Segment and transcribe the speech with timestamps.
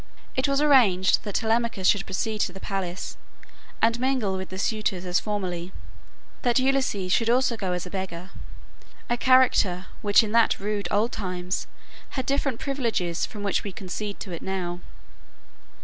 [0.35, 3.17] It was arranged that Telemachus should proceed to the palace
[3.83, 5.73] and mingle with the suitors as formerly;
[6.41, 8.31] that Ulysses should also go as a beggar,
[9.11, 11.67] a character which in the rude old times
[12.17, 14.79] had different privileges from what we concede to it now.